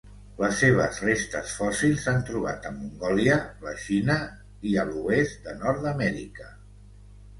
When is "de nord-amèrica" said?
5.49-6.49